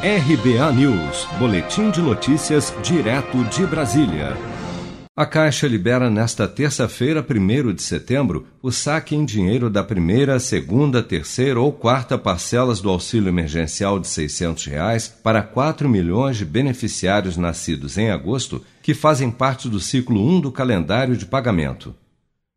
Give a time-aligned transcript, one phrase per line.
[0.00, 4.36] RBA News, Boletim de Notícias, direto de Brasília.
[5.16, 11.02] A Caixa libera nesta terça-feira, 1 de setembro, o saque em dinheiro da primeira, segunda,
[11.02, 17.36] terceira ou quarta parcelas do auxílio emergencial de 600 reais para 4 milhões de beneficiários
[17.36, 21.92] nascidos em agosto que fazem parte do ciclo 1 do calendário de pagamento.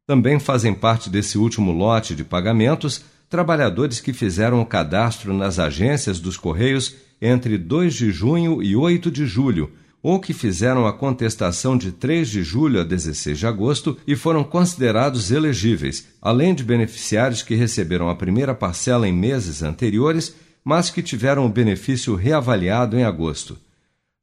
[0.05, 6.19] Também fazem parte desse último lote de pagamentos trabalhadores que fizeram o cadastro nas agências
[6.19, 9.71] dos Correios entre 2 de junho e 8 de julho
[10.03, 14.43] ou que fizeram a contestação de 3 de julho a 16 de agosto e foram
[14.43, 21.03] considerados elegíveis, além de beneficiários que receberam a primeira parcela em meses anteriores, mas que
[21.03, 23.57] tiveram o benefício reavaliado em agosto.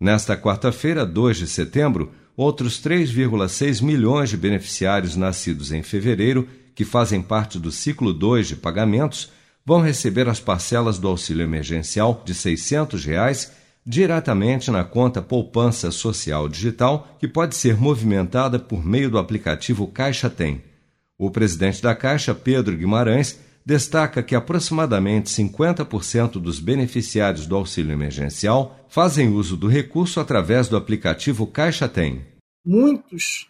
[0.00, 7.20] Nesta quarta-feira, 2 de setembro, outros 3,6 milhões de beneficiários nascidos em fevereiro, que fazem
[7.20, 9.30] parte do ciclo 2 de pagamentos,
[9.68, 13.52] vão receber as parcelas do auxílio emergencial de 600 reais
[13.84, 20.30] diretamente na conta Poupança Social Digital, que pode ser movimentada por meio do aplicativo Caixa
[20.30, 20.62] Tem.
[21.18, 28.86] O presidente da Caixa, Pedro Guimarães, destaca que aproximadamente 50% dos beneficiários do auxílio emergencial
[28.88, 32.24] fazem uso do recurso através do aplicativo Caixa Tem.
[32.64, 33.48] Muitos,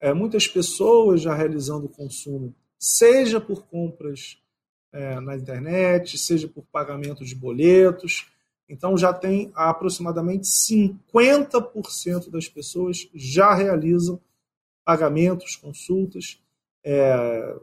[0.00, 4.41] é, muitas pessoas já realizando consumo, seja por compras
[4.92, 8.26] é, na internet, seja por pagamento de boletos,
[8.68, 14.20] então já tem aproximadamente 50% das pessoas já realizam
[14.84, 16.38] pagamentos, consultas,
[16.84, 17.54] é,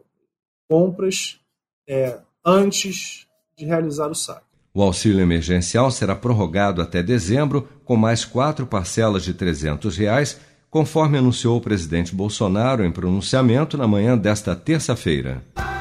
[0.68, 1.40] compras
[1.88, 4.46] é, antes de realizar o saque.
[4.74, 11.18] O auxílio emergencial será prorrogado até dezembro, com mais quatro parcelas de 300 reais, conforme
[11.18, 15.44] anunciou o presidente Bolsonaro em pronunciamento na manhã desta terça-feira.